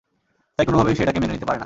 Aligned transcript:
তাই 0.59 0.65
কোনভাবেই 0.65 0.95
সে 0.95 1.01
এটাকে 1.03 1.19
মেনে 1.19 1.33
নিতে 1.33 1.45
পারে 1.45 1.55
না। 1.55 1.59